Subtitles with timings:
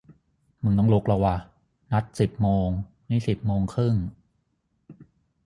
[0.63, 1.35] มึงต้องลุกแล้วว่ะ
[1.91, 2.69] นัดสิบโมง
[3.09, 3.95] นี่สิบโมงครึ่ง